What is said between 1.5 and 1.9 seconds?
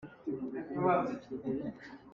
tuk.